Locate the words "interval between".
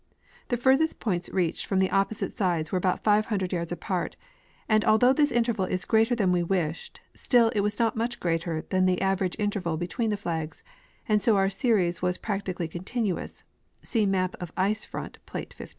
9.37-10.09